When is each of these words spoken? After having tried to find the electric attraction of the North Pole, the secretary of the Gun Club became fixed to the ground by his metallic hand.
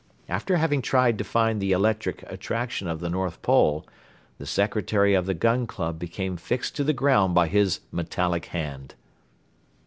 After 0.27 0.57
having 0.57 0.81
tried 0.81 1.19
to 1.19 1.23
find 1.23 1.61
the 1.61 1.73
electric 1.73 2.23
attraction 2.23 2.87
of 2.87 3.01
the 3.01 3.07
North 3.11 3.39
Pole, 3.43 3.85
the 4.39 4.47
secretary 4.47 5.13
of 5.13 5.27
the 5.27 5.35
Gun 5.35 5.67
Club 5.67 5.99
became 5.99 6.37
fixed 6.37 6.75
to 6.77 6.83
the 6.83 6.91
ground 6.91 7.35
by 7.35 7.47
his 7.47 7.81
metallic 7.91 8.45
hand. 8.45 8.95